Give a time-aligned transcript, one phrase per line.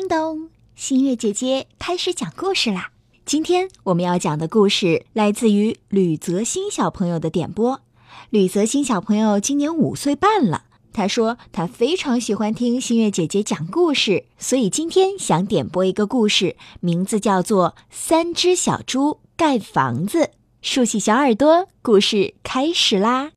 [0.00, 2.90] 叮咚，新月姐姐开始讲故事啦！
[3.26, 7.82] 今天我们要讲的故事来自于吕泽新小朋友的点播。
[8.30, 20.18] 吕泽新小朋友今年五岁半了，他说他非常喜欢听新月姐姐讲故事，所以今天想点播一个故事，名字叫做《三只小猪盖房子》。
[20.62, 23.32] 竖起小耳朵，故事开始啦！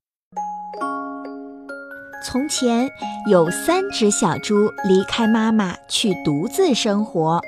[2.23, 2.89] 从前
[3.29, 7.41] 有三只小猪离开妈妈去独自生活。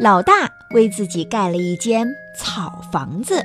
[0.00, 3.42] 老大为自己盖了一间草房子，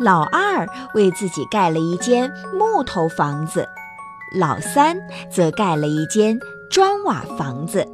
[0.00, 3.68] 老二为自己盖了一间木头房子，
[4.38, 4.96] 老三
[5.30, 6.38] 则盖了一间
[6.70, 7.86] 砖瓦房子。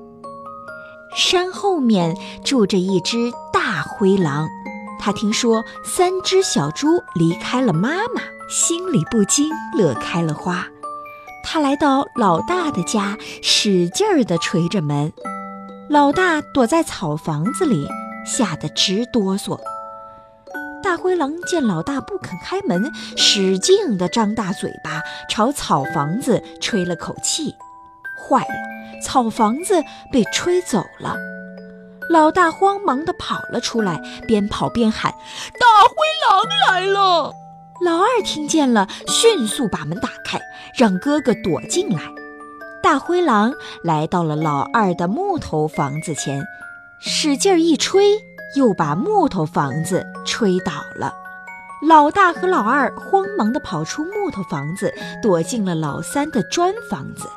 [1.15, 4.49] 山后面住着一只大灰狼，
[4.99, 10.67] 他听说三只小猪离开了妈妈，心里不禁乐开了花。
[11.45, 15.13] 他来到老大的家，使劲儿地捶着门。
[15.89, 17.87] 老大躲在草房子里，
[18.27, 19.61] 吓得直哆嗦。
[20.83, 27.55] 大灰狼见老大不肯开门，使劲地张大嘴巴朝草房子吹了口气。
[28.19, 31.17] 坏了，草房子被吹走了。
[32.11, 35.13] 老大慌忙地跑了出来，边跑边喊
[35.61, 35.95] ：“大灰
[36.29, 37.33] 狼来了！”
[37.85, 40.41] 老二听见了，迅速把门打开，
[40.77, 42.01] 让哥哥躲进来。
[42.83, 46.45] 大灰狼来到了老二的木头房子前，
[46.99, 48.05] 使劲一吹，
[48.57, 51.15] 又把木头房子吹倒了。
[51.87, 57.29] 老大和老二慌忙地跑出木头房子，躲进了老三的砖房子。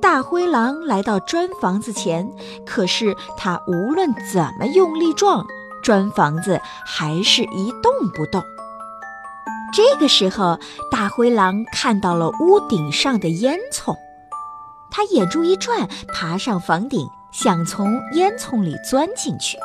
[0.00, 2.28] 大灰狼来到砖房子前，
[2.64, 5.44] 可是他无论怎么用力撞，
[5.82, 8.42] 砖房子还是一动不动。
[9.72, 10.58] 这个时候，
[10.90, 13.96] 大灰狼看到了屋顶上的烟囱，
[14.90, 19.56] 他眼珠一转，爬上房顶，想从烟囱里钻进去。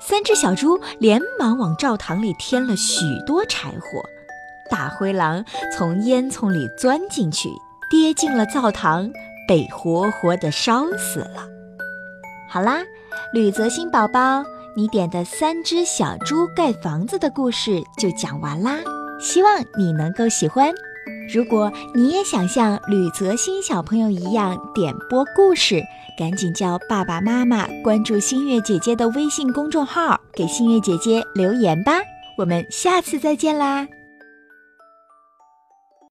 [0.00, 4.02] 三只小猪连忙往灶堂里添了许多柴火，
[4.70, 5.44] 大灰狼
[5.76, 7.48] 从烟囱里钻进去，
[7.90, 9.10] 跌进了灶堂，
[9.46, 11.46] 被活活的烧死了。
[12.48, 12.80] 好啦，
[13.32, 14.42] 吕泽新宝宝，
[14.74, 18.78] 你点的三只小猪盖房子的故事就讲完啦。
[19.22, 20.70] 希望你能够喜欢。
[21.32, 25.80] 如果你也想像吕泽新小朋友一样点播故事，
[26.18, 31.92] 赶紧叫爸爸妈妈关注新月姐姐的微信公众号，给新月姐姐留言吧。
[32.36, 33.86] 我们下次再见啦！